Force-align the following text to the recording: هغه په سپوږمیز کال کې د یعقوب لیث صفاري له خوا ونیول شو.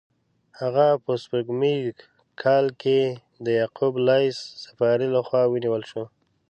هغه 0.59 0.87
په 1.03 1.11
سپوږمیز 1.23 1.85
کال 2.43 2.65
کې 2.81 2.99
د 3.45 3.47
یعقوب 3.59 3.93
لیث 4.07 4.37
صفاري 4.63 5.07
له 5.15 5.21
خوا 5.27 5.43
ونیول 5.47 5.83
شو. 5.91 6.03